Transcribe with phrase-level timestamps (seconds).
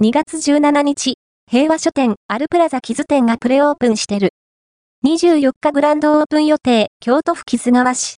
[0.00, 1.14] 2月17日、
[1.50, 4.30] 平和書店アルプラザキズ店がプレオープンしてる。
[5.04, 8.14] 24日グランドオープン予定、京都府木津川市。